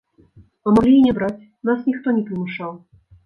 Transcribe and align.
А 0.69 0.73
маглі 0.77 0.95
і 1.01 1.03
не 1.07 1.11
браць, 1.17 1.45
нас 1.71 1.85
ніхто 1.91 2.07
не 2.17 2.23
прымушаў. 2.31 2.73